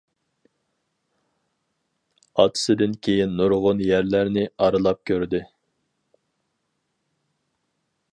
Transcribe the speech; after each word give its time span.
ئاتىسىدىن 2.43 2.95
كېيىن 3.07 3.35
نۇرغۇن 3.41 3.83
يەرلەرنى 3.89 4.47
ئارىلاپ 4.65 5.03
كۆردى. 5.11 5.43